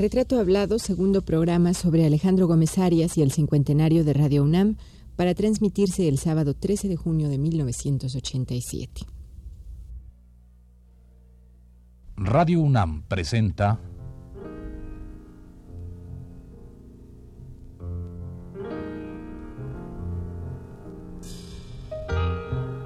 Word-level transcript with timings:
Retrato 0.00 0.40
Hablado, 0.40 0.78
segundo 0.78 1.20
programa 1.20 1.74
sobre 1.74 2.06
Alejandro 2.06 2.46
Gómez 2.46 2.78
Arias 2.78 3.18
y 3.18 3.22
el 3.22 3.32
cincuentenario 3.32 4.02
de 4.02 4.14
Radio 4.14 4.42
UNAM, 4.42 4.78
para 5.14 5.34
transmitirse 5.34 6.08
el 6.08 6.16
sábado 6.16 6.54
13 6.54 6.88
de 6.88 6.96
junio 6.96 7.28
de 7.28 7.36
1987. 7.36 9.02
Radio 12.16 12.62
UNAM 12.62 13.02
presenta 13.08 13.78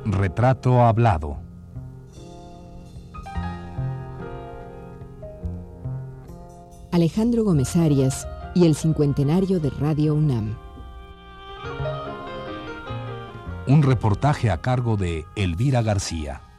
Retrato 0.05 0.81
Hablado. 0.81 1.44
Alejandro 6.95 7.43
Gómez 7.43 7.75
Arias 7.75 8.29
y 8.55 8.67
el 8.67 8.77
cincuentenario 8.77 9.59
de 9.59 9.69
Radio 9.71 10.15
UNAM. 10.15 10.57
Un 13.67 13.83
reportaje 13.83 14.49
a 14.49 14.61
cargo 14.61 14.97
de 14.97 15.27
Elvira 15.35 15.83
García. 15.83 16.54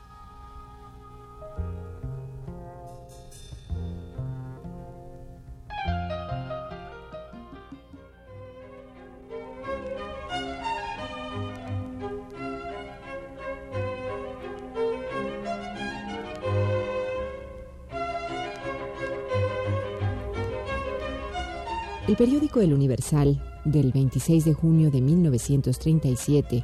El 22.08 22.16
periódico 22.16 22.62
El 22.62 22.72
Universal, 22.72 23.42
del 23.66 23.92
26 23.92 24.46
de 24.46 24.54
junio 24.54 24.92
de 24.92 25.02
1937, 25.02 26.64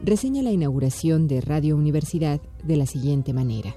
reseña 0.00 0.42
la 0.42 0.50
inauguración 0.50 1.28
de 1.28 1.42
Radio 1.42 1.76
Universidad 1.76 2.40
de 2.64 2.76
la 2.78 2.86
siguiente 2.86 3.34
manera. 3.34 3.76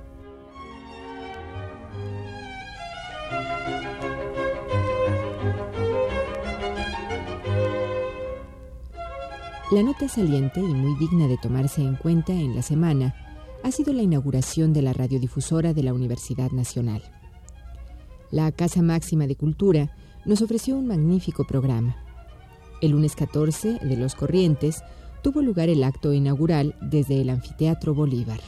La 9.70 9.84
nota 9.84 10.08
saliente 10.08 10.62
y 10.62 10.64
muy 10.64 10.98
digna 10.98 11.28
de 11.28 11.38
tomarse 11.38 11.82
en 11.82 11.98
cuenta 11.98 12.32
en 12.32 12.56
la 12.56 12.62
semana 12.62 13.16
ha 13.64 13.72
sido 13.72 13.92
la 13.92 14.04
inauguración 14.04 14.72
de 14.72 14.82
la 14.82 14.94
radiodifusora 14.94 15.74
de 15.74 15.84
la 15.84 15.94
Universidad 15.94 16.52
Nacional. 16.52 17.04
La 18.32 18.50
Casa 18.54 18.82
Máxima 18.82 19.28
de 19.28 19.36
Cultura 19.36 19.92
nos 20.26 20.42
ofreció 20.42 20.76
un 20.76 20.88
magnífico 20.88 21.46
programa. 21.46 21.96
El 22.82 22.92
lunes 22.92 23.16
14 23.16 23.80
de 23.82 23.98
Los 23.98 24.16
Corrientes 24.16 24.84
tuvo 25.22 25.42
lugar 25.42 25.70
el 25.70 25.84
acto 25.84 26.14
inaugural 26.14 26.76
desde 26.82 27.22
el 27.22 27.30
Anfiteatro 27.30 27.94
Bolívar. 27.94 28.40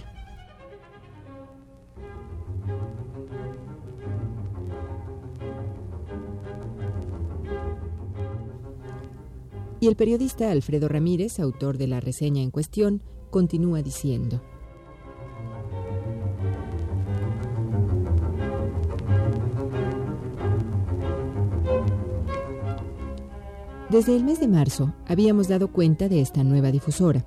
Y 9.80 9.88
el 9.88 9.95
periodista 9.95 10.52
Alfredo 10.52 10.88
Ramírez, 10.88 11.39
autor 11.39 11.78
de 11.78 11.88
la 11.88 12.00
reseña 12.00 12.42
en 12.42 12.50
cuestión, 12.50 13.03
continúa 13.30 13.83
diciendo. 13.83 14.42
Desde 23.89 24.17
el 24.17 24.25
mes 24.25 24.41
de 24.41 24.49
marzo 24.49 24.93
habíamos 25.08 25.48
dado 25.48 25.71
cuenta 25.71 26.09
de 26.09 26.20
esta 26.20 26.43
nueva 26.43 26.71
difusora. 26.71 27.25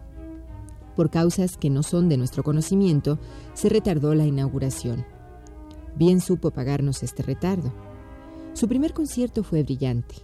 Por 0.94 1.08
causas 1.08 1.56
que 1.56 1.70
no 1.70 1.82
son 1.82 2.10
de 2.10 2.18
nuestro 2.18 2.42
conocimiento, 2.42 3.18
se 3.54 3.70
retardó 3.70 4.14
la 4.14 4.26
inauguración. 4.26 5.06
Bien 5.96 6.20
supo 6.20 6.50
pagarnos 6.50 7.02
este 7.02 7.22
retardo. 7.22 7.72
Su 8.52 8.68
primer 8.68 8.92
concierto 8.92 9.42
fue 9.42 9.62
brillante, 9.62 10.16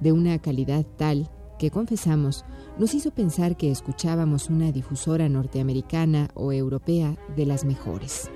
de 0.00 0.10
una 0.10 0.36
calidad 0.40 0.84
tal 0.96 1.30
que, 1.60 1.70
confesamos, 1.70 2.44
nos 2.76 2.92
hizo 2.94 3.12
pensar 3.12 3.56
que 3.56 3.70
escuchábamos 3.70 4.50
una 4.50 4.72
difusora 4.72 5.28
norteamericana 5.28 6.28
o 6.34 6.50
europea 6.50 7.16
de 7.36 7.46
las 7.46 7.64
mejores. 7.64 8.28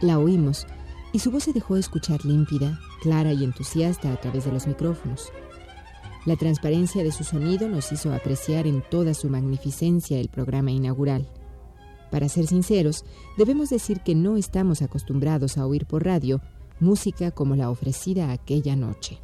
La 0.00 0.18
oímos 0.18 0.66
y 1.12 1.20
su 1.20 1.30
voz 1.30 1.44
se 1.44 1.52
dejó 1.52 1.76
escuchar 1.76 2.24
límpida, 2.24 2.78
clara 3.00 3.32
y 3.32 3.44
entusiasta 3.44 4.12
a 4.12 4.20
través 4.20 4.44
de 4.44 4.52
los 4.52 4.66
micrófonos. 4.66 5.32
La 6.26 6.36
transparencia 6.36 7.02
de 7.04 7.12
su 7.12 7.24
sonido 7.24 7.68
nos 7.68 7.92
hizo 7.92 8.12
apreciar 8.12 8.66
en 8.66 8.82
toda 8.82 9.14
su 9.14 9.30
magnificencia 9.30 10.18
el 10.18 10.28
programa 10.28 10.72
inaugural. 10.72 11.26
Para 12.10 12.28
ser 12.28 12.46
sinceros, 12.46 13.04
debemos 13.38 13.70
decir 13.70 14.00
que 14.00 14.14
no 14.14 14.36
estamos 14.36 14.82
acostumbrados 14.82 15.56
a 15.56 15.66
oír 15.66 15.86
por 15.86 16.04
radio 16.04 16.40
música 16.80 17.30
como 17.30 17.56
la 17.56 17.70
ofrecida 17.70 18.32
aquella 18.32 18.76
noche. 18.76 19.18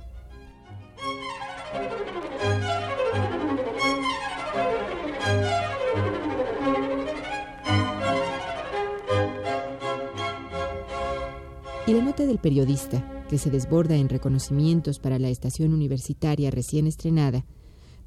Y 11.92 11.94
la 11.94 12.02
nota 12.02 12.24
del 12.24 12.38
periodista, 12.38 13.26
que 13.28 13.36
se 13.36 13.50
desborda 13.50 13.96
en 13.96 14.08
reconocimientos 14.08 14.98
para 14.98 15.18
la 15.18 15.28
estación 15.28 15.74
universitaria 15.74 16.50
recién 16.50 16.86
estrenada, 16.86 17.44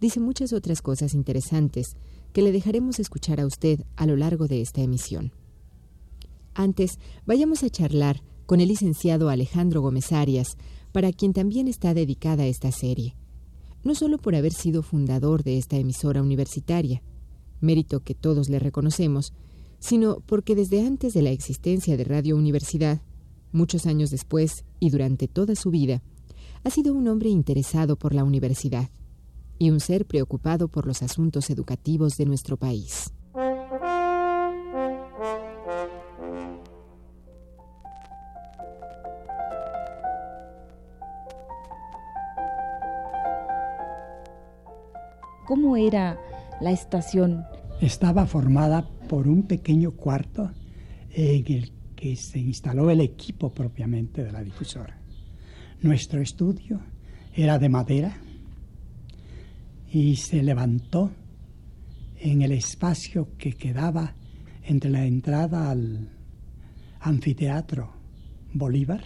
dice 0.02 0.20
muchas 0.20 0.54
otras 0.54 0.82
cosas 0.82 1.14
interesantes 1.14 1.96
que 2.34 2.42
le 2.42 2.52
dejaremos 2.52 2.98
escuchar 3.00 3.40
a 3.40 3.46
usted 3.46 3.82
a 3.96 4.08
lo 4.08 4.16
largo 4.16 4.48
de 4.48 4.62
esta 4.62 4.82
emisión. 4.82 5.34
Antes, 6.56 6.98
vayamos 7.28 7.62
a 7.62 7.70
charlar 7.70 8.24
con 8.48 8.60
el 8.60 8.70
licenciado 8.70 9.30
Alejandro 9.30 9.82
Gómez 9.82 10.12
Arias, 10.12 10.58
para 10.92 11.14
quien 11.14 11.34
también 11.34 11.68
está 11.68 11.94
dedicada 11.94 12.48
esta 12.48 12.72
serie, 12.72 13.16
no 13.84 13.94
solo 13.94 14.18
por 14.18 14.34
haber 14.34 14.54
sido 14.54 14.82
fundador 14.82 15.44
de 15.44 15.60
esta 15.60 15.78
emisora 15.78 16.24
universitaria, 16.24 17.04
mérito 17.62 18.00
que 18.00 18.16
todos 18.16 18.50
le 18.50 18.58
reconocemos, 18.58 19.32
sino 19.78 20.22
porque 20.26 20.56
desde 20.56 20.84
antes 20.84 21.14
de 21.14 21.22
la 21.22 21.30
existencia 21.30 21.96
de 21.98 22.04
Radio 22.04 22.36
Universidad 22.36 23.00
Muchos 23.56 23.86
años 23.86 24.12
después 24.12 24.66
y 24.82 24.90
durante 24.90 25.30
toda 25.30 25.56
su 25.56 25.72
vida, 25.72 26.02
ha 26.66 26.70
sido 26.70 26.94
un 26.94 27.08
hombre 27.08 27.30
interesado 27.30 27.96
por 27.96 28.14
la 28.14 28.26
universidad 28.26 28.90
y 29.58 29.70
un 29.72 29.80
ser 29.80 30.06
preocupado 30.06 30.68
por 30.68 30.86
los 30.86 31.02
asuntos 31.02 31.50
educativos 31.50 32.18
de 32.18 32.26
nuestro 32.26 32.58
país. 32.58 33.14
¿Cómo 45.48 45.78
era 45.78 46.20
la 46.60 46.72
estación? 46.72 47.46
Estaba 47.80 48.26
formada 48.26 48.86
por 49.08 49.30
un 49.30 49.44
pequeño 49.44 49.92
cuarto 49.92 50.52
en 51.12 51.46
el 51.54 51.75
que 51.96 52.16
se 52.16 52.40
instaló 52.40 52.90
el 52.90 53.02
equipo 53.02 53.54
propiamente 53.54 54.24
de 54.24 54.32
la 54.32 54.44
difusora. 54.44 55.00
Nuestro 55.82 56.22
estudio 56.22 56.82
era 57.34 57.58
de 57.60 57.70
madera 57.70 58.18
y 59.92 60.16
se 60.16 60.44
levantó 60.44 61.12
en 62.18 62.42
el 62.42 62.52
espacio 62.52 63.30
que 63.38 63.54
quedaba 63.54 64.16
entre 64.64 64.90
la 64.90 65.06
entrada 65.06 65.70
al 65.70 66.10
anfiteatro 67.00 67.94
Bolívar 68.54 69.04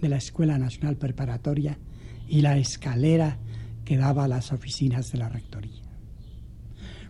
de 0.00 0.08
la 0.08 0.16
Escuela 0.16 0.58
Nacional 0.58 0.96
Preparatoria 0.96 1.78
y 2.28 2.40
la 2.40 2.56
escalera 2.58 3.38
que 3.84 3.96
daba 3.96 4.24
a 4.24 4.28
las 4.28 4.52
oficinas 4.52 5.12
de 5.12 5.18
la 5.18 5.28
Rectoría. 5.28 5.82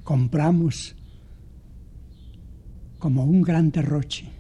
Compramos 0.02 0.96
como 2.98 3.24
un 3.24 3.42
gran 3.42 3.70
derroche 3.70 4.39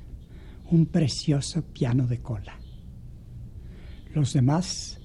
un 0.70 0.86
precioso 0.86 1.62
piano 1.62 2.06
de 2.06 2.20
cola. 2.20 2.58
Los 4.14 4.32
demás 4.32 5.00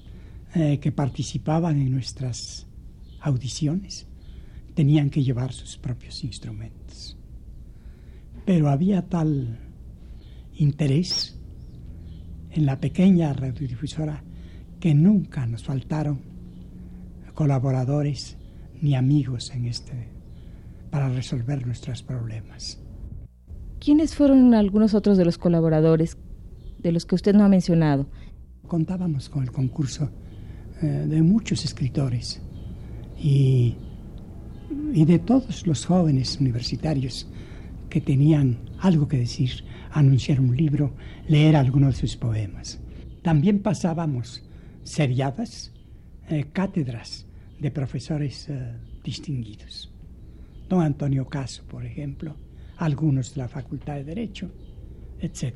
eh, 0.54 0.80
que 0.80 0.92
participaban 0.92 1.80
en 1.80 1.92
nuestras 1.92 2.68
audiciones 3.20 4.08
tenían 4.74 5.10
que 5.10 5.24
llevar 5.24 5.54
sus 5.54 5.78
propios 5.78 6.24
instrumentos. 6.24 7.18
Pero 8.46 8.70
había 8.70 9.02
tal 9.04 9.60
interés 10.56 11.38
en 12.52 12.66
la 12.66 12.80
pequeña 12.80 13.34
radiodifusora 13.34 14.24
que 14.80 14.94
nunca 14.94 15.46
nos 15.46 15.64
faltaron 15.64 16.22
colaboradores 17.34 18.38
ni 18.82 18.96
amigos 18.96 19.52
en 19.52 19.66
este 19.66 20.10
para 20.90 21.10
resolver 21.10 21.66
nuestros 21.66 22.02
problemas. 22.02 22.85
¿Quiénes 23.86 24.16
fueron 24.16 24.56
algunos 24.56 24.96
otros 24.96 25.16
de 25.16 25.26
los 25.26 25.38
colaboradores 25.38 26.18
de 26.80 26.92
los 26.92 27.06
que 27.06 27.14
usted 27.14 27.36
no 27.36 27.44
ha 27.44 27.50
mencionado? 27.50 28.08
Contábamos 28.68 29.30
con 29.30 29.44
el 29.44 29.52
concurso 29.52 30.10
eh, 30.82 30.88
de 31.08 31.22
muchos 31.22 31.64
escritores 31.66 32.42
y, 33.16 33.76
de 34.72 35.20
todos 35.20 35.68
los 35.68 35.86
jóvenes 35.86 36.40
universitarios 36.42 37.30
que 37.88 38.02
tenían 38.02 38.58
algo 38.80 39.08
que 39.08 39.20
decir, 39.20 39.64
anunciar 39.92 40.40
un 40.40 40.58
libro, 40.58 40.96
leer 41.28 41.56
algunos 41.56 41.94
de 41.94 42.08
sus 42.08 42.18
poemas. 42.18 42.80
También 43.22 43.60
pasábamos 43.60 44.50
seriadas 44.82 45.72
eh, 46.28 46.48
cátedras 46.52 47.28
de 47.60 47.70
profesores 47.70 48.50
eh, 48.50 48.80
distinguidos. 49.04 49.94
Don 50.70 50.82
Antonio 50.82 51.28
Caso, 51.28 51.64
por 51.68 51.86
ejemplo, 51.86 52.36
algunos 52.78 53.34
de 53.34 53.42
la 53.42 53.48
Facultad 53.48 53.96
de 53.96 54.04
Derecho, 54.04 54.52
etc. 55.20 55.54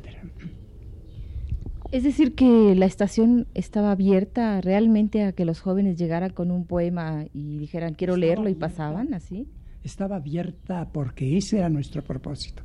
Es 1.91 2.03
decir, 2.03 2.35
que 2.35 2.75
la 2.75 2.85
estación 2.85 3.47
estaba 3.55 3.91
abierta 3.91 4.61
realmente 4.61 5.23
a 5.23 5.31
que 5.31 5.45
los 5.45 5.59
jóvenes 5.59 5.97
llegaran 5.97 6.31
con 6.31 6.51
un 6.51 6.65
poema 6.65 7.25
y 7.33 7.57
dijeran 7.57 7.95
quiero 7.95 8.15
leerlo 8.15 8.49
y 8.49 8.55
pasaban 8.55 9.13
así. 9.13 9.47
Estaba 9.83 10.17
abierta 10.17 10.89
porque 10.91 11.37
ese 11.37 11.57
era 11.57 11.69
nuestro 11.69 12.03
propósito. 12.03 12.63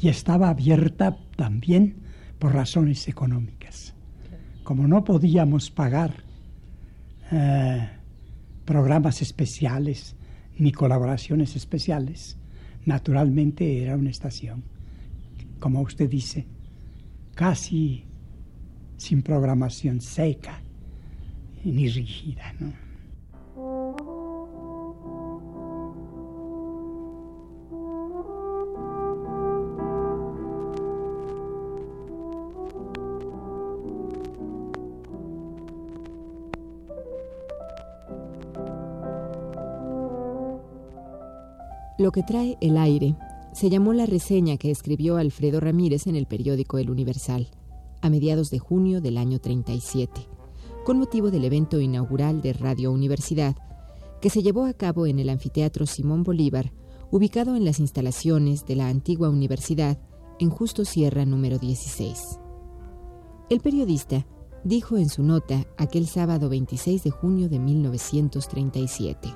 Y 0.00 0.08
estaba 0.08 0.48
abierta 0.48 1.16
también 1.36 1.96
por 2.38 2.52
razones 2.52 3.06
económicas. 3.06 3.94
Como 4.64 4.88
no 4.88 5.04
podíamos 5.04 5.70
pagar 5.70 6.24
eh, 7.30 7.88
programas 8.64 9.22
especiales 9.22 10.16
ni 10.58 10.72
colaboraciones 10.72 11.54
especiales, 11.54 12.36
naturalmente 12.88 13.82
era 13.82 13.96
una 13.96 14.10
estación, 14.10 14.64
como 15.60 15.82
usted 15.82 16.08
dice, 16.08 16.46
casi 17.34 18.04
sin 18.96 19.22
programación 19.22 20.00
seca 20.00 20.62
ni 21.64 21.88
rígida. 21.88 22.54
¿no? 22.58 22.87
Lo 41.98 42.12
que 42.12 42.22
trae 42.22 42.56
el 42.60 42.76
aire 42.76 43.16
se 43.52 43.70
llamó 43.70 43.92
la 43.92 44.06
reseña 44.06 44.56
que 44.56 44.70
escribió 44.70 45.16
Alfredo 45.16 45.58
Ramírez 45.58 46.06
en 46.06 46.14
el 46.14 46.26
periódico 46.26 46.78
El 46.78 46.90
Universal, 46.90 47.48
a 48.00 48.08
mediados 48.08 48.50
de 48.50 48.60
junio 48.60 49.00
del 49.00 49.18
año 49.18 49.40
37, 49.40 50.28
con 50.84 51.00
motivo 51.00 51.32
del 51.32 51.44
evento 51.44 51.80
inaugural 51.80 52.40
de 52.40 52.52
Radio 52.52 52.92
Universidad, 52.92 53.56
que 54.20 54.30
se 54.30 54.42
llevó 54.44 54.66
a 54.66 54.74
cabo 54.74 55.06
en 55.06 55.18
el 55.18 55.28
anfiteatro 55.28 55.86
Simón 55.86 56.22
Bolívar, 56.22 56.72
ubicado 57.10 57.56
en 57.56 57.64
las 57.64 57.80
instalaciones 57.80 58.64
de 58.64 58.76
la 58.76 58.88
antigua 58.88 59.28
universidad 59.28 59.98
en 60.38 60.50
Justo 60.50 60.84
Sierra 60.84 61.24
número 61.24 61.58
16. 61.58 62.38
El 63.50 63.58
periodista 63.58 64.24
dijo 64.62 64.98
en 64.98 65.08
su 65.08 65.24
nota 65.24 65.66
aquel 65.76 66.06
sábado 66.06 66.48
26 66.48 67.02
de 67.02 67.10
junio 67.10 67.48
de 67.48 67.58
1937. 67.58 69.34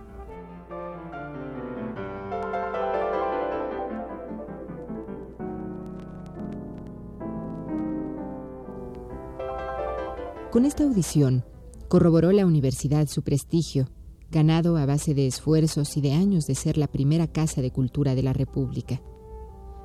Con 10.52 10.66
esta 10.66 10.84
audición, 10.84 11.46
corroboró 11.88 12.30
la 12.30 12.44
universidad 12.44 13.06
su 13.06 13.22
prestigio, 13.22 13.88
ganado 14.30 14.76
a 14.76 14.84
base 14.84 15.14
de 15.14 15.26
esfuerzos 15.26 15.96
y 15.96 16.02
de 16.02 16.12
años 16.12 16.46
de 16.46 16.54
ser 16.54 16.76
la 16.76 16.88
primera 16.88 17.26
casa 17.26 17.62
de 17.62 17.70
cultura 17.70 18.14
de 18.14 18.22
la 18.22 18.34
República. 18.34 19.00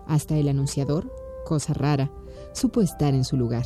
Hasta 0.07 0.35
el 0.35 0.49
anunciador, 0.49 1.09
cosa 1.45 1.73
rara, 1.73 2.11
supo 2.51 2.81
estar 2.81 3.13
en 3.13 3.23
su 3.23 3.37
lugar. 3.37 3.65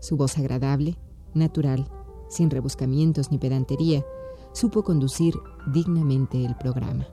Su 0.00 0.16
voz 0.16 0.36
agradable, 0.36 0.98
natural, 1.32 1.86
sin 2.28 2.50
rebuscamientos 2.50 3.30
ni 3.30 3.38
pedantería, 3.38 4.04
supo 4.52 4.82
conducir 4.82 5.32
dignamente 5.72 6.44
el 6.44 6.56
programa. 6.56 7.06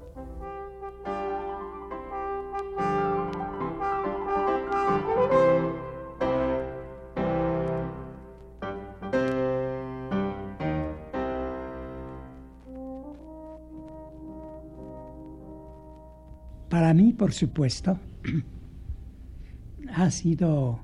Supuesto, 17.33 18.00
ha 19.94 20.09
sido 20.12 20.80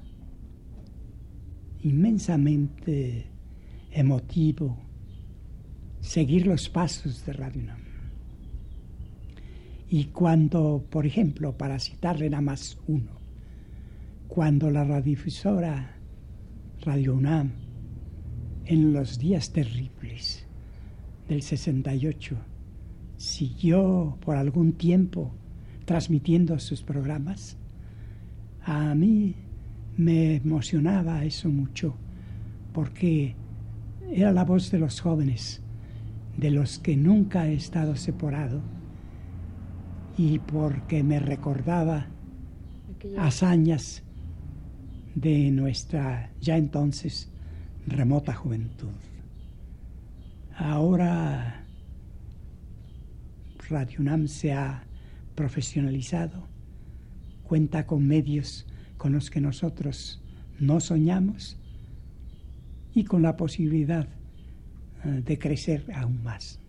inmensamente 1.81 3.27
emotivo 3.91 4.77
seguir 6.01 6.47
los 6.47 6.69
pasos 6.69 7.25
de 7.25 7.33
Radio 7.33 7.61
UNAM. 7.61 7.79
Y 9.89 10.05
cuando, 10.05 10.85
por 10.89 11.05
ejemplo, 11.05 11.57
para 11.57 11.79
citarle 11.79 12.29
nada 12.29 12.41
más 12.41 12.77
uno, 12.87 13.11
cuando 14.27 14.69
la 14.69 14.83
radiodifusora 14.83 15.95
Radio 16.81 17.15
UNAM, 17.15 17.51
en 18.65 18.93
los 18.93 19.17
días 19.17 19.51
terribles 19.51 20.45
del 21.27 21.41
68, 21.41 22.37
siguió 23.17 24.17
por 24.21 24.37
algún 24.37 24.73
tiempo 24.73 25.33
transmitiendo 25.89 26.59
sus 26.59 26.83
programas, 26.83 27.57
a 28.61 28.93
mí 28.93 29.33
me 29.97 30.35
emocionaba 30.35 31.25
eso 31.25 31.49
mucho, 31.49 31.95
porque 32.73 33.35
era 34.11 34.31
la 34.31 34.45
voz 34.45 34.69
de 34.69 34.77
los 34.77 35.01
jóvenes, 35.01 35.63
de 36.37 36.51
los 36.51 36.77
que 36.77 36.95
nunca 36.95 37.47
he 37.47 37.55
estado 37.55 37.95
separado, 37.95 38.61
y 40.15 40.37
porque 40.37 41.01
me 41.01 41.19
recordaba 41.19 42.05
hazañas 43.17 44.03
de 45.15 45.49
nuestra 45.49 46.29
ya 46.39 46.55
entonces 46.55 47.31
remota 47.87 48.35
juventud. 48.35 48.93
Ahora 50.55 51.65
Radio 53.67 54.01
UNAM 54.01 54.27
se 54.27 54.53
ha 54.53 54.83
profesionalizado, 55.39 56.49
cuenta 57.43 57.87
con 57.87 58.05
medios 58.05 58.67
con 58.97 59.13
los 59.13 59.29
que 59.29 59.39
nosotros 59.39 60.21
no 60.59 60.81
soñamos 60.81 61.57
y 62.93 63.05
con 63.05 63.21
la 63.21 63.37
posibilidad 63.37 64.05
eh, 65.05 65.21
de 65.23 65.39
crecer 65.39 65.85
aún 65.95 66.21
más. 66.23 66.59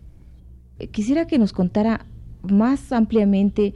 Quisiera 0.91 1.27
que 1.27 1.37
nos 1.37 1.51
contara 1.51 2.05
más 2.43 2.93
ampliamente, 2.93 3.73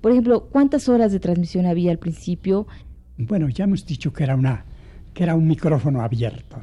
por 0.00 0.12
ejemplo, 0.12 0.48
cuántas 0.52 0.88
horas 0.88 1.10
de 1.10 1.18
transmisión 1.18 1.66
había 1.66 1.90
al 1.90 1.98
principio. 1.98 2.68
Bueno, 3.16 3.48
ya 3.48 3.64
hemos 3.64 3.84
dicho 3.86 4.12
que 4.12 4.22
era 4.22 4.36
una 4.36 4.64
que 5.14 5.24
era 5.24 5.34
un 5.34 5.48
micrófono 5.48 6.00
abierto, 6.00 6.58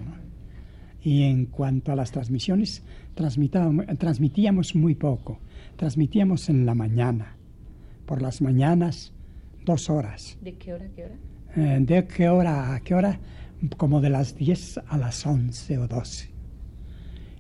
Y 1.04 1.24
en 1.24 1.48
cuanto 1.48 1.92
a 1.92 1.96
las 1.98 2.10
transmisiones, 2.10 2.84
transmitíamos 3.16 4.76
muy 4.76 4.96
poco. 4.96 5.40
Transmitíamos 5.76 6.48
en 6.48 6.66
la 6.66 6.74
mañana, 6.74 7.36
por 8.06 8.22
las 8.22 8.42
mañanas 8.42 9.14
dos 9.66 9.90
horas. 9.90 10.38
¿De 10.42 10.54
qué 10.54 10.74
hora 10.74 10.86
a 10.86 10.90
qué 10.90 11.06
hora? 11.06 11.16
Eh, 11.56 11.80
¿De 11.82 12.06
qué 12.06 12.30
hora 12.30 12.76
a 12.76 12.80
qué 12.82 12.96
hora? 12.96 13.20
Como 13.78 14.02
de 14.02 14.10
las 14.10 14.36
10 14.36 14.82
a 14.88 14.98
las 14.98 15.26
11 15.26 15.78
o 15.80 15.88
12. 15.88 16.30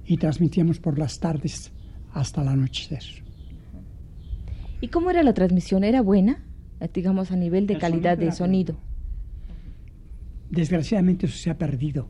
Y 0.05 0.17
transmitíamos 0.17 0.79
por 0.79 0.97
las 0.97 1.19
tardes 1.19 1.71
hasta 2.13 2.43
la 2.43 2.51
anochecer. 2.51 3.03
¿Y 4.81 4.87
cómo 4.89 5.09
era 5.09 5.23
la 5.23 5.33
transmisión? 5.33 5.83
¿Era 5.83 6.01
buena? 6.01 6.43
Eh, 6.79 6.89
digamos, 6.93 7.31
a 7.31 7.35
nivel 7.35 7.67
de 7.67 7.77
calidad 7.77 8.17
de 8.17 8.31
sonido. 8.31 8.77
Desgraciadamente 10.49 11.25
eso 11.25 11.37
se 11.37 11.49
ha 11.49 11.57
perdido, 11.57 12.09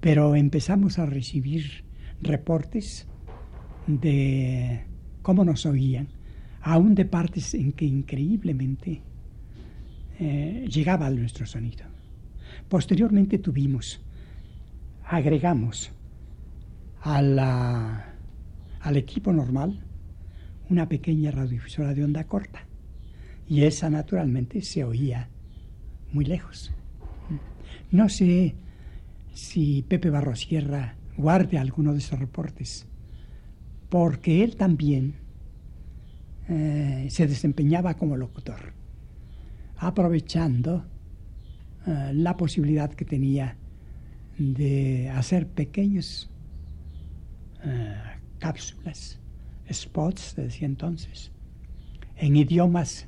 pero 0.00 0.36
empezamos 0.36 0.98
a 0.98 1.06
recibir 1.06 1.84
reportes 2.20 3.06
de 3.86 4.84
cómo 5.22 5.44
nos 5.44 5.66
oían 5.66 6.08
aún 6.64 6.94
de 6.94 7.04
partes 7.04 7.52
en 7.52 7.72
que 7.72 7.84
increíblemente 7.84 9.02
eh, 10.18 10.66
llegaba 10.66 11.10
nuestro 11.10 11.44
sonido. 11.44 11.84
Posteriormente 12.68 13.38
tuvimos, 13.38 14.00
agregamos 15.04 15.92
al 17.02 17.76
equipo 18.96 19.30
normal 19.30 19.84
una 20.70 20.88
pequeña 20.88 21.30
radiodifusora 21.30 21.92
de 21.92 22.02
onda 22.02 22.24
corta. 22.24 22.66
Y 23.46 23.64
esa 23.64 23.90
naturalmente 23.90 24.62
se 24.62 24.84
oía 24.84 25.28
muy 26.12 26.24
lejos. 26.24 26.72
No 27.90 28.08
sé 28.08 28.54
si 29.34 29.82
Pepe 29.82 30.08
Barrosierra 30.08 30.96
guarde 31.18 31.58
alguno 31.58 31.92
de 31.92 31.98
esos 31.98 32.18
reportes, 32.18 32.86
porque 33.90 34.42
él 34.42 34.56
también 34.56 35.23
eh, 36.48 37.06
se 37.10 37.26
desempeñaba 37.26 37.94
como 37.94 38.16
locutor, 38.16 38.74
aprovechando 39.76 40.84
eh, 41.86 42.10
la 42.12 42.36
posibilidad 42.36 42.92
que 42.92 43.06
tenía 43.06 43.56
de 44.36 45.08
hacer 45.08 45.46
pequeños 45.48 46.30
eh, 47.64 47.94
cápsulas, 48.38 49.18
spots, 49.72 50.36
decía 50.36 50.66
entonces, 50.66 51.32
en 52.16 52.36
idiomas 52.36 53.06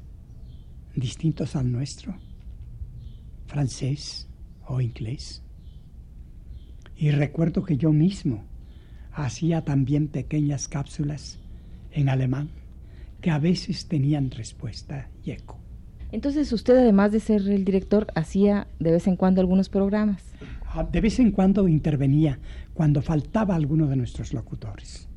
distintos 0.94 1.56
al 1.56 1.70
nuestro, 1.70 2.16
francés 3.46 4.28
o 4.66 4.80
inglés. 4.80 5.42
Y 6.96 7.10
recuerdo 7.10 7.62
que 7.64 7.76
yo 7.76 7.92
mismo 7.92 8.44
hacía 9.12 9.62
también 9.62 10.08
pequeñas 10.08 10.68
cápsulas 10.68 11.38
en 11.90 12.08
alemán 12.08 12.48
que 13.26 13.32
a 13.32 13.40
veces 13.40 13.88
tenían 13.88 14.30
respuesta 14.30 15.10
y 15.24 15.32
eco. 15.32 15.58
Entonces 16.12 16.52
usted, 16.52 16.76
además 16.76 17.10
de 17.10 17.18
ser 17.18 17.42
el 17.48 17.64
director, 17.64 18.06
hacía 18.14 18.68
de 18.78 18.92
vez 18.92 19.08
en 19.08 19.16
cuando 19.16 19.40
algunos 19.40 19.68
programas. 19.68 20.22
Ah, 20.64 20.84
de 20.84 21.00
vez 21.00 21.18
en 21.18 21.32
cuando 21.32 21.66
intervenía 21.66 22.38
cuando 22.72 23.02
faltaba 23.02 23.56
alguno 23.56 23.88
de 23.88 23.96
nuestros 23.96 24.32
locutores. 24.32 25.08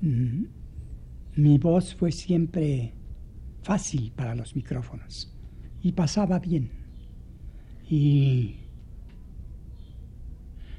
Mm, 0.00 0.44
mi 1.36 1.58
voz 1.58 1.94
fue 1.94 2.10
siempre 2.10 2.94
fácil 3.60 4.12
para 4.16 4.34
los 4.34 4.56
micrófonos 4.56 5.30
y 5.82 5.92
pasaba 5.92 6.38
bien. 6.38 6.70
Y 7.86 8.60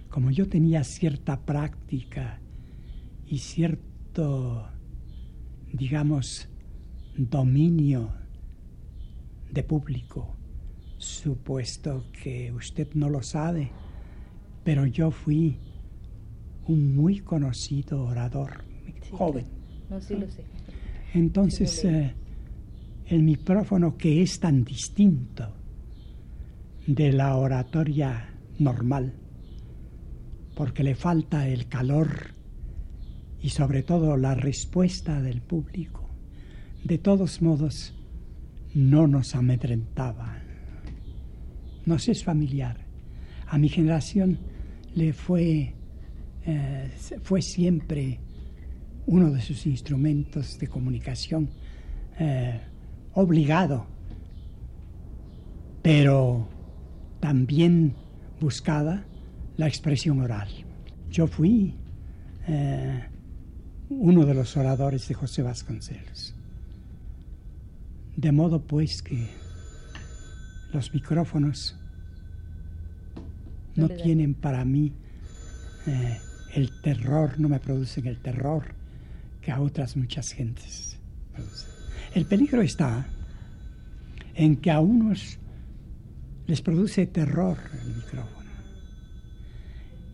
como 0.09 0.31
yo 0.31 0.49
tenía 0.49 0.83
cierta 0.83 1.45
práctica 1.45 2.41
y 3.27 3.37
cierto, 3.37 4.71
digamos, 5.73 6.47
dominio 7.15 8.13
de 9.51 9.63
público, 9.63 10.35
supuesto 10.97 12.05
que 12.11 12.51
usted 12.51 12.89
no 12.93 13.09
lo 13.09 13.21
sabe, 13.21 13.71
pero 14.63 14.85
yo 14.85 15.11
fui 15.11 15.57
un 16.67 16.95
muy 16.95 17.19
conocido 17.19 18.03
orador, 18.03 18.63
joven. 19.11 19.45
No, 19.89 19.99
sí 19.99 20.15
lo 20.15 20.29
sé. 20.29 20.43
Entonces, 21.13 21.83
eh, 21.83 22.13
el 23.07 23.23
micrófono 23.23 23.97
que 23.97 24.21
es 24.21 24.39
tan 24.39 24.63
distinto 24.63 25.53
de 26.87 27.11
la 27.11 27.35
oratoria 27.35 28.33
normal, 28.59 29.13
porque 30.55 30.83
le 30.83 30.95
falta 30.95 31.47
el 31.47 31.67
calor 31.67 32.30
y 33.41 33.49
sobre 33.49 33.83
todo 33.83 34.17
la 34.17 34.35
respuesta 34.35 35.21
del 35.21 35.41
público, 35.41 36.09
de 36.83 36.97
todos 36.97 37.41
modos, 37.41 37.93
no 38.73 39.07
nos 39.07 39.35
amedrentaba. 39.35 40.37
Nos 41.85 42.07
es 42.07 42.23
familiar. 42.23 42.77
A 43.47 43.57
mi 43.57 43.69
generación 43.69 44.37
le 44.95 45.13
fue, 45.13 45.73
eh, 46.45 46.91
fue 47.23 47.41
siempre 47.41 48.19
uno 49.07 49.31
de 49.31 49.41
sus 49.41 49.65
instrumentos 49.65 50.59
de 50.59 50.67
comunicación 50.67 51.49
eh, 52.19 52.61
obligado, 53.13 53.87
pero 55.81 56.47
también 57.19 57.95
buscada 58.39 59.05
la 59.57 59.67
expresión 59.67 60.21
oral. 60.21 60.49
Yo 61.09 61.27
fui 61.27 61.75
eh, 62.47 63.03
uno 63.99 64.25
de 64.25 64.33
los 64.33 64.55
oradores 64.55 65.07
de 65.07 65.13
José 65.13 65.41
Vasconcelos. 65.41 66.33
De 68.15 68.31
modo 68.31 68.61
pues 68.61 69.01
que 69.01 69.27
los 70.73 70.93
micrófonos 70.93 71.77
no 73.75 73.89
tienen 73.89 74.33
para 74.33 74.63
mí 74.63 74.93
eh, 75.87 76.19
el 76.53 76.81
terror, 76.81 77.39
no 77.39 77.49
me 77.49 77.59
producen 77.59 78.07
el 78.07 78.21
terror 78.21 78.73
que 79.41 79.51
a 79.51 79.59
otras 79.59 79.97
muchas 79.97 80.31
gentes 80.31 80.97
producen. 81.33 81.69
El 82.13 82.25
peligro 82.25 82.61
está 82.61 83.05
en 84.35 84.57
que 84.57 84.71
a 84.71 84.79
unos 84.79 85.37
les 86.47 86.61
produce 86.61 87.07
terror 87.07 87.57
el 87.81 87.95
micrófono. 87.95 88.51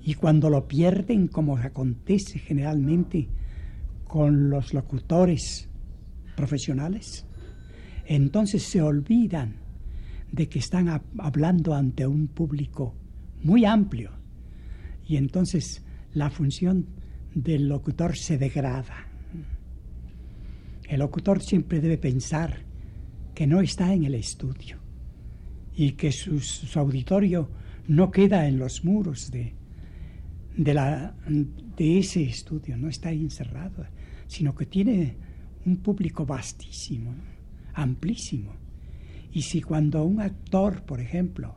Y 0.04 0.14
cuando 0.14 0.50
lo 0.50 0.68
pierden, 0.68 1.28
como 1.28 1.58
acontece 1.58 2.40
generalmente 2.40 3.28
con 4.08 4.50
los 4.50 4.74
locutores 4.74 5.70
profesionales, 6.36 7.26
entonces 8.06 8.64
se 8.64 8.82
olvidan 8.82 9.56
de 10.32 10.48
que 10.48 10.60
están 10.60 11.02
hablando 11.18 11.74
ante 11.74 12.06
un 12.06 12.28
público 12.28 12.96
muy 13.44 13.66
amplio 13.66 14.12
y 15.08 15.18
entonces 15.18 15.84
la 16.14 16.30
función 16.30 16.88
del 17.34 17.68
locutor 17.68 18.18
se 18.18 18.38
degrada. 18.38 19.08
El 20.88 21.00
locutor 21.00 21.42
siempre 21.42 21.82
debe 21.82 21.98
pensar 21.98 22.66
que 23.36 23.46
no 23.46 23.62
está 23.62 23.94
en 23.94 24.06
el 24.06 24.16
estudio 24.16 24.78
y 25.76 25.92
que 25.92 26.12
su, 26.12 26.42
auditorio 26.76 27.50
no 27.88 28.10
queda 28.10 28.48
en 28.48 28.58
los 28.58 28.84
muros 28.84 29.30
de, 29.32 29.54
de, 30.56 32.00
ese 32.00 32.24
estudio, 32.24 32.78
no 32.78 32.90
está 32.90 33.12
encerrado, 33.12 33.86
sino 34.28 34.54
que 34.56 34.66
tiene 34.66 35.18
un 35.66 35.78
público 35.78 36.26
vastísimo 36.26 37.14
amplísimo. 37.78 38.56
Y 39.32 39.44
si 39.44 39.62
cuando 39.62 40.04
un 40.04 40.20
actor, 40.20 40.84
por 40.84 41.00
ejemplo, 41.00 41.56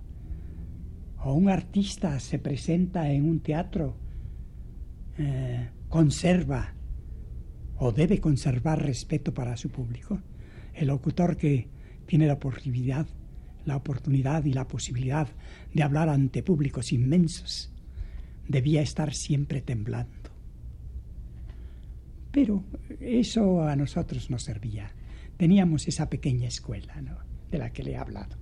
o 1.19 1.33
un 1.35 1.49
artista 1.49 2.21
se 2.21 2.39
presenta 2.39 3.11
en 3.11 3.25
un 3.25 3.41
teatro, 3.41 3.97
eh, 5.19 5.71
conserva 5.89 6.75
o 7.77 7.93
debe 7.93 8.21
conservar 8.21 8.83
respeto 8.83 9.33
para 9.33 9.57
su 9.57 9.71
público, 9.71 10.21
el 10.75 10.89
locutor 10.89 11.37
que 11.37 11.69
tiene 12.07 12.27
la 12.27 12.35
oportunidad, 12.35 13.07
la 13.65 13.77
oportunidad 13.77 14.45
y 14.45 14.53
la 14.53 14.69
posibilidad 14.69 15.29
de 15.73 15.83
hablar 15.83 16.11
ante 16.11 16.43
públicos 16.43 16.93
inmensos, 16.93 17.73
debía 18.47 18.83
estar 18.83 19.15
siempre 19.15 19.63
temblando. 19.63 20.20
Pero 22.33 22.65
eso 23.01 23.63
a 23.63 23.75
nosotros 23.77 24.31
nos 24.31 24.43
servía 24.45 24.93
teníamos 25.41 25.89
esa 25.89 26.11
pequeña 26.11 26.49
escuela 26.49 26.95
de 27.51 27.57
la 27.57 27.73
que 27.73 27.83
le 27.83 27.93
he 27.93 27.97
hablado. 27.97 28.37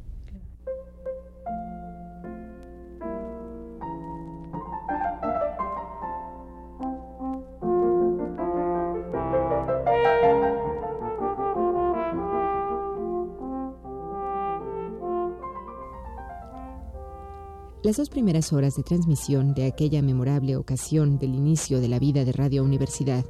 Las 17.84 17.96
dos 17.96 18.10
primeras 18.10 18.52
horas 18.52 18.74
de 18.74 18.82
transmisión 18.82 19.54
de 19.54 19.66
aquella 19.66 20.02
memorable 20.02 20.56
ocasión 20.56 21.20
del 21.20 21.36
inicio 21.36 21.80
de 21.80 21.86
la 21.86 22.00
vida 22.00 22.24
de 22.24 22.32
Radio 22.32 22.64
Universidad 22.64 23.24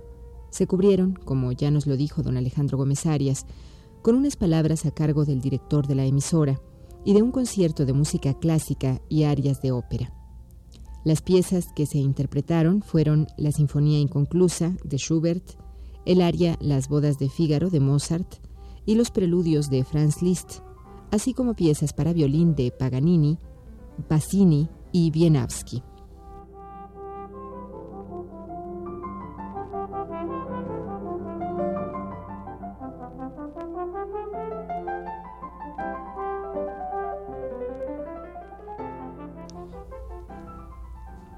se 0.50 0.67
cubrieron, 0.67 1.14
como 1.25 1.52
ya 1.52 1.71
nos 1.71 1.87
lo 1.87 1.97
dijo 1.97 2.23
don 2.23 2.37
Alejandro 2.37 2.78
Gómez 2.78 3.07
Arias, 3.07 3.47
con 4.02 4.14
unas 4.14 4.37
palabras 4.37 4.87
a 4.87 4.90
cargo 4.90 5.25
del 5.25 5.40
director 5.40 5.87
de 5.87 5.95
la 5.95 6.05
emisora 6.05 6.61
y 7.05 7.14
de 7.14 7.23
un 7.23 7.31
concierto 7.31 7.87
de 7.87 7.93
música 7.93 8.35
clásica 8.35 9.00
y 9.09 9.25
arias 9.25 9.62
de 9.62 9.73
ópera. 9.73 10.12
Las 11.05 11.23
piezas 11.23 11.73
que 11.75 11.87
se 11.87 11.99
interpretaron 11.99 12.83
fueron 12.83 13.26
la 13.37 13.52
Sinfonía 13.52 13.99
Inconclusa 13.99 14.76
de 14.85 14.99
Schubert, 14.99 15.45
el 16.05 16.21
aria 16.21 16.57
Las 16.61 16.88
Bodas 16.88 17.19
de 17.19 17.28
Fígaro 17.28 17.71
de 17.71 17.81
Mozart 17.81 18.37
y 18.85 18.95
los 18.95 19.11
preludios 19.11 19.71
de 19.71 19.85
Franz 19.85 20.23
Liszt, 20.23 20.61
así 21.11 21.35
como 21.35 21.55
piezas 21.55 21.93
para 21.93 22.12
violín 22.12 22.55
de 22.55 22.71
Paganini, 22.71 23.38
Bassini 24.09 24.69
y 24.93 25.11
Wieniawski. 25.14 25.83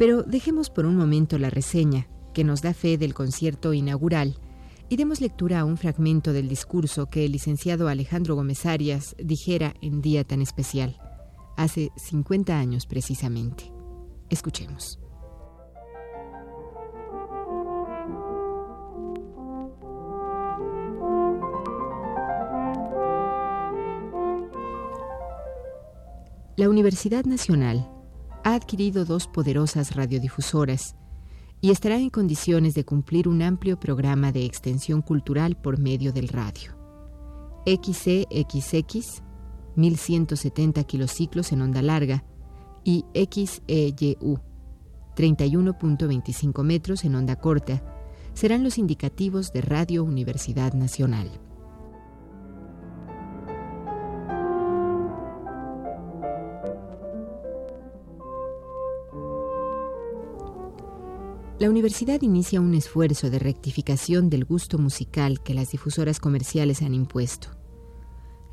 Pero 0.01 0.23
dejemos 0.23 0.71
por 0.71 0.87
un 0.87 0.97
momento 0.97 1.37
la 1.37 1.51
reseña, 1.51 2.09
que 2.33 2.43
nos 2.43 2.63
da 2.63 2.73
fe 2.73 2.97
del 2.97 3.13
concierto 3.13 3.75
inaugural, 3.75 4.39
y 4.89 4.97
demos 4.97 5.21
lectura 5.21 5.61
a 5.61 5.67
un 5.67 5.77
fragmento 5.77 6.33
del 6.33 6.49
discurso 6.49 7.11
que 7.11 7.27
el 7.27 7.33
licenciado 7.33 7.87
Alejandro 7.87 8.35
Gómez 8.35 8.65
Arias 8.65 9.15
dijera 9.19 9.75
en 9.83 10.01
día 10.01 10.25
tan 10.25 10.41
especial, 10.41 10.97
hace 11.59 11.91
50 11.97 12.59
años 12.59 12.87
precisamente. 12.87 13.71
Escuchemos. 14.31 14.99
La 26.57 26.71
Universidad 26.71 27.27
Nacional 27.27 28.00
ha 28.45 28.55
adquirido 28.55 29.05
dos 29.05 29.27
poderosas 29.27 29.95
radiodifusoras 29.95 30.97
y 31.61 31.71
estará 31.71 31.97
en 31.97 32.11
condiciones 32.11 32.75
de 32.75 32.85
cumplir 32.85 33.29
un 33.29 33.43
amplio 33.43 33.79
programa 33.79 34.33
de 34.33 34.45
extensión 34.45 35.03
cultural 35.03 35.57
por 35.57 35.79
medio 35.79 36.13
del 36.13 36.29
radio. 36.29 36.73
XCXX, 37.67 39.23
1170 39.77 40.85
kilociclos 40.85 41.53
en 41.53 41.63
onda 41.63 41.83
larga, 41.83 42.25
y 42.83 43.05
XEYU, 43.13 44.41
31.25 45.15 46.63
metros 46.63 47.05
en 47.05 47.15
onda 47.15 47.37
corta, 47.37 47.83
serán 48.33 48.65
los 48.65 48.79
indicativos 48.79 49.53
de 49.53 49.61
Radio 49.61 50.03
Universidad 50.03 50.73
Nacional. 50.73 51.31
La 61.61 61.69
universidad 61.69 62.23
inicia 62.23 62.59
un 62.59 62.73
esfuerzo 62.73 63.29
de 63.29 63.39
rectificación 63.39 64.31
del 64.31 64.47
gusto 64.47 64.79
musical 64.79 65.43
que 65.43 65.53
las 65.53 65.73
difusoras 65.73 66.19
comerciales 66.19 66.81
han 66.81 66.95
impuesto. 66.95 67.49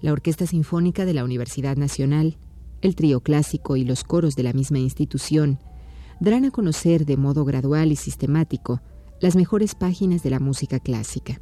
La 0.01 0.11
Orquesta 0.11 0.45
Sinfónica 0.45 1.05
de 1.05 1.13
la 1.13 1.23
Universidad 1.23 1.77
Nacional, 1.77 2.37
el 2.81 2.97
trío 2.97 3.21
clásico 3.21 3.77
y 3.77 3.85
los 3.85 4.03
coros 4.03 4.35
de 4.35 4.43
la 4.43 4.51
misma 4.51 4.79
institución 4.79 5.57
darán 6.19 6.43
a 6.43 6.51
conocer 6.51 7.05
de 7.05 7.15
modo 7.15 7.45
gradual 7.45 7.93
y 7.93 7.95
sistemático 7.95 8.81
las 9.21 9.37
mejores 9.37 9.73
páginas 9.73 10.21
de 10.21 10.31
la 10.31 10.41
música 10.41 10.81
clásica. 10.81 11.39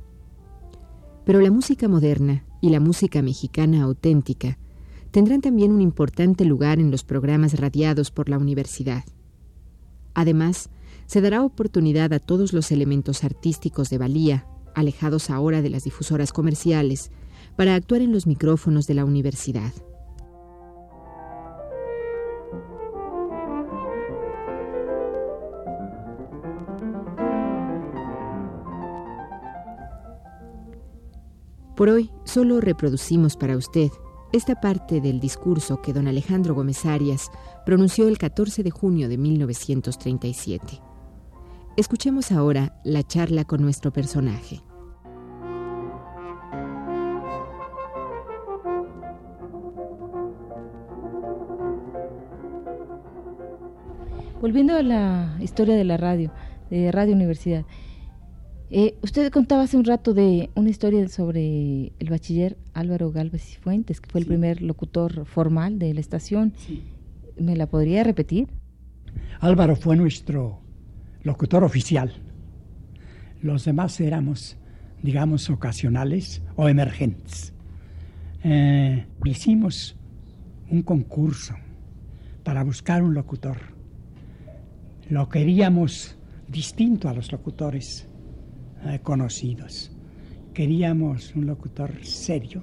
Pero 1.26 1.42
la 1.42 1.50
música 1.50 1.88
moderna 1.88 2.46
y 2.62 2.70
la 2.70 2.80
música 2.80 3.24
mexicana 3.24 3.82
auténtica 3.82 4.60
tendrán 5.10 5.42
también 5.42 5.72
un 5.72 5.82
importante 5.82 6.46
lugar 6.46 6.78
en 6.78 6.92
los 6.92 7.04
programas 7.04 7.60
radiados 7.60 8.12
por 8.12 8.30
la 8.30 8.38
universidad. 8.38 9.04
Además, 10.14 10.70
se 11.06 11.22
dará 11.22 11.44
oportunidad 11.44 12.14
a 12.14 12.20
todos 12.20 12.54
los 12.54 12.72
elementos 12.72 13.24
artísticos 13.24 13.90
de 13.90 13.98
valía, 13.98 14.48
alejados 14.74 15.30
ahora 15.30 15.62
de 15.62 15.70
las 15.70 15.84
difusoras 15.84 16.34
comerciales, 16.34 17.12
para 17.56 17.76
actuar 17.76 18.02
en 18.02 18.12
los 18.12 18.28
micrófonos 18.28 18.88
de 18.88 18.94
la 18.96 19.06
universidad. 19.06 19.74
Por 31.76 31.90
hoy 31.90 32.10
solo 32.24 32.62
reproducimos 32.62 33.36
para 33.36 33.58
usted 33.58 33.90
esta 34.32 34.60
parte 34.60 35.02
del 35.02 35.20
discurso 35.20 35.82
que 35.82 35.94
don 35.94 36.08
Alejandro 36.08 36.56
Gómez 36.56 36.86
Arias 36.86 37.30
pronunció 37.66 38.08
el 38.08 38.18
14 38.18 38.64
de 38.64 38.72
junio 38.72 39.10
de 39.10 39.18
1937. 39.18 40.85
Escuchemos 41.78 42.32
ahora 42.32 42.80
la 42.86 43.04
charla 43.04 43.44
con 43.44 43.62
nuestro 43.62 43.92
personaje. 43.92 44.62
Volviendo 54.40 54.76
a 54.76 54.84
la 54.84 55.38
historia 55.42 55.76
de 55.76 55.84
la 55.84 55.98
radio, 55.98 56.32
de 56.70 56.94
Radio 56.94 57.14
Universidad. 57.14 57.66
Eh, 58.70 58.98
usted 59.02 59.30
contaba 59.30 59.64
hace 59.64 59.76
un 59.76 59.84
rato 59.84 60.14
de 60.14 60.52
una 60.56 60.70
historia 60.70 61.06
sobre 61.10 61.92
el 62.00 62.10
bachiller 62.10 62.58
Álvaro 62.74 63.12
Galvez 63.12 63.52
y 63.52 63.56
Fuentes, 63.58 64.00
que 64.00 64.10
fue 64.10 64.22
el 64.22 64.28
primer 64.28 64.62
locutor 64.62 65.26
formal 65.26 65.78
de 65.78 65.94
la 65.94 66.00
estación. 66.00 66.54
¿Me 67.38 67.58
la 67.58 67.68
podría 67.68 68.06
repetir? 68.06 68.48
Álvaro 69.42 69.76
fue 69.76 69.98
nuestro 69.98 70.65
locutor 71.26 71.64
oficial. 71.64 72.14
Los 73.42 73.66
demás 73.66 74.00
éramos, 74.00 74.58
digamos, 75.02 75.50
ocasionales 75.50 76.42
o 76.56 76.70
emergentes. 76.70 77.52
Eh, 78.44 79.08
hicimos 79.26 79.98
un 80.70 80.84
concurso 80.84 81.56
para 82.44 82.64
buscar 82.64 83.02
un 83.02 83.16
locutor. 83.16 83.58
Lo 85.10 85.28
queríamos 85.28 86.16
distinto 86.48 87.10
a 87.10 87.14
los 87.14 87.32
locutores 87.32 88.08
eh, 88.86 89.00
conocidos. 89.02 89.92
Queríamos 90.54 91.36
un 91.36 91.48
locutor 91.48 91.92
serio, 92.04 92.62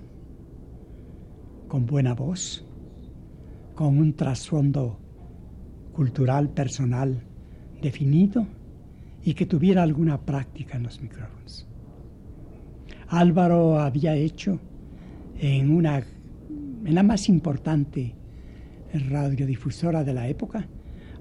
con 1.67 1.85
buena 1.85 2.15
voz, 2.15 2.65
con 3.75 3.99
un 3.99 4.15
trasfondo 4.15 5.01
cultural, 5.93 6.49
personal 6.51 7.27
definido 7.83 8.47
y 9.23 9.35
que 9.35 9.45
tuviera 9.45 9.83
alguna 9.83 10.19
práctica 10.19 10.79
en 10.79 10.85
los 10.85 11.01
micrófonos. 11.03 11.69
Álvaro 13.09 13.79
había 13.79 14.17
hecho 14.17 14.59
en 15.39 15.71
una 15.71 16.03
en 16.85 16.95
la 16.95 17.03
más 17.03 17.29
importante 17.29 18.15
radiodifusora 18.93 20.05
de 20.05 20.13
la 20.13 20.29
época, 20.29 20.67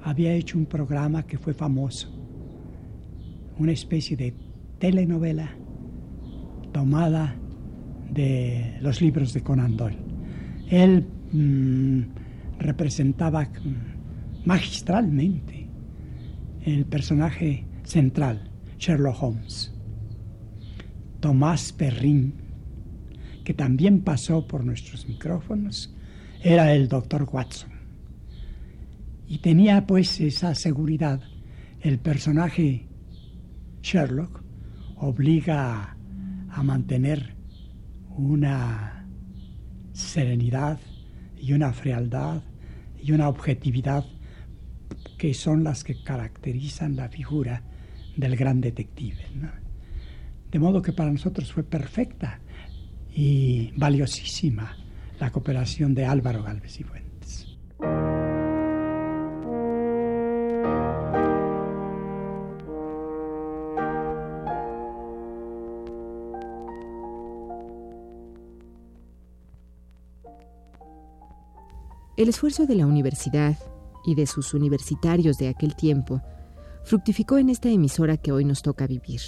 había 0.04 0.34
hecho 0.34 0.58
un 0.58 0.66
programa 0.66 1.24
que 1.24 1.38
fue 1.38 1.54
famoso, 1.54 2.10
una 3.58 3.72
especie 3.72 4.18
de 4.18 4.34
telenovela 4.80 5.50
tomada 6.72 7.36
de 8.12 8.78
los 8.82 9.02
libros 9.02 9.34
de 9.34 9.42
Conan 9.42 9.78
Doyle. 9.78 10.00
Él 10.70 11.06
mm, 11.32 12.02
representaba 12.60 13.48
magistralmente 14.46 15.61
el 16.64 16.86
personaje 16.86 17.66
central, 17.84 18.50
Sherlock 18.78 19.22
Holmes. 19.22 19.74
Tomás 21.20 21.72
Perrin, 21.72 22.34
que 23.44 23.54
también 23.54 24.02
pasó 24.02 24.48
por 24.48 24.64
nuestros 24.64 25.08
micrófonos, 25.08 25.94
era 26.44 26.74
el 26.74 26.88
doctor 26.88 27.28
Watson. 27.32 27.72
Y 29.28 29.38
tenía 29.38 29.86
pues 29.88 30.20
esa 30.20 30.56
seguridad. 30.56 31.22
El 31.80 32.00
personaje 32.00 32.88
Sherlock 33.82 34.44
obliga 34.98 35.96
a, 36.50 36.64
mantener 36.64 37.36
una 38.10 39.08
serenidad 39.94 40.80
y 41.40 41.54
una 41.54 41.74
frialdad 41.74 42.44
y 43.02 43.14
una 43.14 43.30
objetividad 43.30 44.06
que 45.22 45.36
son 45.36 45.64
las 45.64 45.84
que 45.84 46.02
caracterizan 46.02 46.96
la 46.96 47.08
figura 47.08 47.62
del 48.18 48.36
gran 48.36 48.60
detective. 48.60 49.24
De 50.50 50.58
modo 50.58 50.82
que 50.82 50.94
para 50.94 51.12
nosotros 51.12 51.54
fue 51.54 51.62
perfecta 51.62 52.40
y 53.14 53.72
valiosísima 53.76 54.76
la 55.20 55.32
cooperación 55.32 55.94
de 55.94 56.08
Álvaro 56.08 56.42
Galvez 56.42 56.80
y 56.80 56.84
Fuentes. 56.84 57.56
El 72.18 72.30
esfuerzo 72.30 72.66
de 72.66 72.74
la 72.74 72.88
universidad 72.88 73.56
y 74.06 74.16
de 74.16 74.26
sus 74.26 74.54
universitarios 74.54 75.38
de 75.38 75.50
aquel 75.50 75.76
tiempo, 75.76 76.22
fructificó 76.84 77.38
en 77.38 77.50
esta 77.50 77.70
emisora 77.70 78.18
que 78.18 78.32
hoy 78.32 78.46
nos 78.46 78.62
toca 78.62 78.88
vivir. 78.88 79.22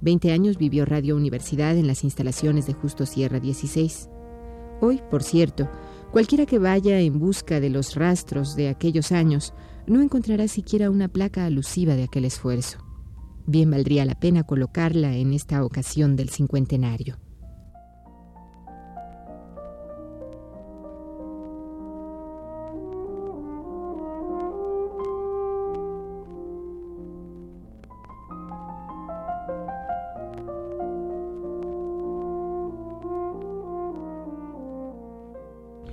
Veinte 0.00 0.32
años 0.32 0.58
vivió 0.58 0.84
Radio 0.84 1.16
Universidad 1.16 1.76
en 1.76 1.86
las 1.86 2.04
instalaciones 2.04 2.66
de 2.66 2.74
Justo 2.74 3.06
Sierra 3.06 3.40
16. 3.40 4.08
Hoy, 4.80 5.00
por 5.10 5.22
cierto, 5.22 5.70
cualquiera 6.12 6.46
que 6.46 6.58
vaya 6.58 7.00
en 7.00 7.18
busca 7.18 7.60
de 7.60 7.70
los 7.70 7.94
rastros 7.94 8.56
de 8.56 8.68
aquellos 8.68 9.10
años 9.12 9.54
no 9.86 10.02
encontrará 10.02 10.48
siquiera 10.48 10.90
una 10.90 11.08
placa 11.08 11.46
alusiva 11.46 11.94
de 11.94 12.04
aquel 12.04 12.24
esfuerzo. 12.24 12.78
Bien 13.46 13.70
valdría 13.70 14.04
la 14.04 14.18
pena 14.18 14.42
colocarla 14.42 15.14
en 15.14 15.32
esta 15.32 15.64
ocasión 15.64 16.16
del 16.16 16.30
cincuentenario. 16.30 17.16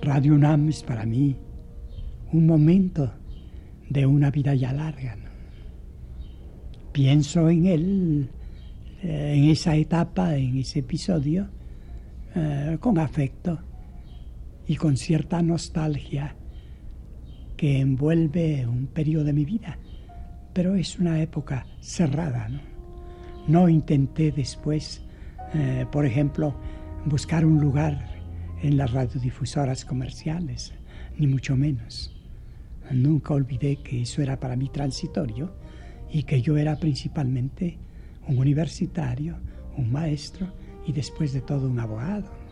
Radio 0.03 0.33
UNAM 0.33 0.67
es 0.67 0.83
para 0.83 1.05
mí 1.05 1.33
un 2.33 2.45
momento 2.45 3.09
de 3.89 4.05
una 4.05 4.31
vida 4.31 4.53
ya 4.53 4.73
larga. 4.73 5.15
Pienso 6.91 7.49
en 7.49 7.65
él, 7.65 8.29
eh, 9.01 9.35
en 9.37 9.45
esa 9.45 9.77
etapa, 9.77 10.35
en 10.35 10.57
ese 10.57 10.79
episodio, 10.79 11.47
eh, 12.35 12.75
con 12.81 12.99
afecto 12.99 13.57
y 14.67 14.75
con 14.75 14.97
cierta 14.97 15.41
nostalgia 15.41 16.35
que 17.55 17.79
envuelve 17.79 18.67
un 18.67 18.87
periodo 18.87 19.23
de 19.23 19.31
mi 19.31 19.45
vida, 19.45 19.79
pero 20.51 20.75
es 20.75 20.99
una 20.99 21.21
época 21.21 21.65
cerrada. 21.79 22.49
No, 23.47 23.69
intenté 23.69 24.33
después, 24.33 25.01
eh, 25.53 25.85
por 25.89 26.05
ejemplo, 26.05 26.53
buscar 27.05 27.45
un 27.45 27.61
lugar 27.61 28.12
en 28.63 28.77
las 28.77 28.91
radiodifusoras 28.91 29.85
comerciales, 29.85 30.73
ni 31.17 31.27
mucho 31.27 31.55
menos. 31.55 32.15
Nunca 32.91 33.33
olvidé 33.33 33.75
que 33.77 34.01
eso 34.01 34.21
era 34.21 34.39
para 34.39 34.55
mí 34.55 34.69
transitorio 34.69 35.53
y 36.09 36.23
que 36.23 36.41
yo 36.41 36.57
era 36.57 36.77
principalmente 36.77 37.77
un 38.27 38.37
universitario, 38.37 39.37
un 39.77 39.91
maestro 39.91 40.47
y 40.87 40.93
después 40.93 41.33
de 41.33 41.41
todo 41.41 41.67
un 41.67 41.79
abogado. 41.79 42.42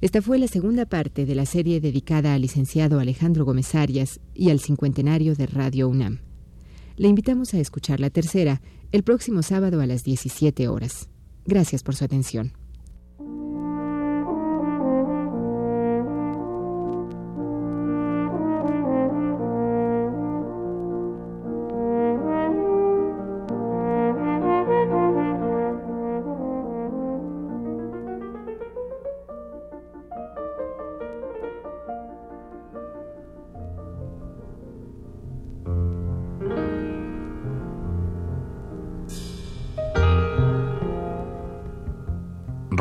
Esta 0.00 0.22
fue 0.22 0.38
la 0.38 0.48
segunda 0.48 0.86
parte 0.86 1.26
de 1.26 1.34
la 1.34 1.44
serie 1.44 1.78
dedicada 1.78 2.32
al 2.32 2.40
licenciado 2.40 3.00
Alejandro 3.00 3.44
Gómez 3.44 3.74
Arias 3.74 4.18
y 4.34 4.48
al 4.48 4.60
cincuentenario 4.60 5.34
de 5.34 5.46
Radio 5.46 5.88
UNAM. 5.88 6.20
Le 6.96 7.08
invitamos 7.08 7.52
a 7.52 7.60
escuchar 7.60 8.00
la 8.00 8.08
tercera 8.08 8.62
el 8.92 9.02
próximo 9.02 9.42
sábado 9.42 9.82
a 9.82 9.86
las 9.86 10.02
17 10.02 10.68
horas. 10.68 11.10
Gracias 11.44 11.82
por 11.82 11.96
su 11.96 12.04
atención. 12.04 12.59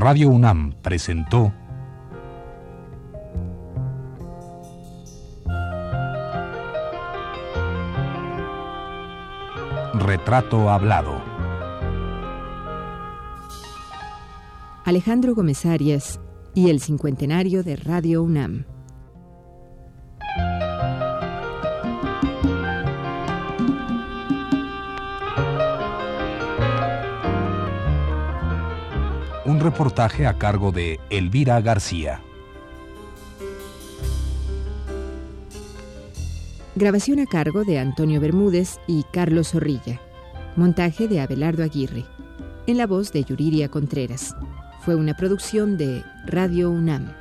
Radio 0.01 0.29
UNAM 0.29 0.75
presentó 0.81 1.53
Retrato 9.93 10.69
Hablado. 10.69 11.21
Alejandro 14.85 15.35
Gómez 15.35 15.65
Arias 15.65 16.21
y 16.55 16.69
el 16.69 16.79
cincuentenario 16.79 17.63
de 17.63 17.75
Radio 17.75 18.23
UNAM. 18.23 18.78
Reportaje 29.79 30.27
a 30.27 30.37
cargo 30.37 30.73
de 30.73 30.99
Elvira 31.09 31.61
García. 31.61 32.19
Grabación 36.75 37.21
a 37.21 37.25
cargo 37.25 37.63
de 37.63 37.79
Antonio 37.79 38.19
Bermúdez 38.19 38.77
y 38.87 39.03
Carlos 39.13 39.51
Zorrilla. 39.51 40.01
Montaje 40.57 41.07
de 41.07 41.21
Abelardo 41.21 41.63
Aguirre. 41.63 42.03
En 42.67 42.77
la 42.77 42.87
voz 42.87 43.13
de 43.13 43.23
Yuriria 43.23 43.69
Contreras. 43.69 44.35
Fue 44.81 44.95
una 44.95 45.15
producción 45.15 45.77
de 45.77 46.03
Radio 46.25 46.69
UNAM. 46.69 47.13